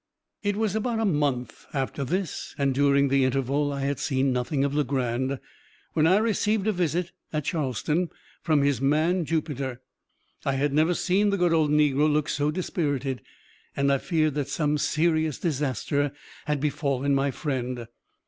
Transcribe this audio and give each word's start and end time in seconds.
It 0.41 0.55
was 0.55 0.75
about 0.75 0.97
a 0.99 1.05
month 1.05 1.67
after 1.75 2.03
this 2.03 2.55
(and 2.57 2.73
during 2.73 3.09
the 3.09 3.23
interval 3.23 3.71
I 3.71 3.81
had 3.81 3.99
seen 3.99 4.33
nothing 4.33 4.63
of 4.63 4.73
Legrand) 4.73 5.39
when 5.93 6.07
I 6.07 6.17
received 6.17 6.65
a 6.65 6.71
visit, 6.71 7.11
at 7.31 7.43
Charleston, 7.43 8.09
from 8.41 8.63
his 8.63 8.81
man, 8.81 9.25
Jupiter. 9.25 9.79
I 10.43 10.53
had 10.53 10.73
never 10.73 10.95
seen 10.95 11.29
the 11.29 11.37
good 11.37 11.53
old 11.53 11.69
negro 11.69 12.11
look 12.11 12.29
so 12.29 12.49
dispirited, 12.49 13.21
and 13.75 13.93
I 13.93 13.99
feared 13.99 14.33
that 14.33 14.49
some 14.49 14.79
serious 14.79 15.37
disaster 15.37 16.13
had 16.47 16.59
befallen 16.59 17.13
my 17.13 17.29
friend. 17.29 17.85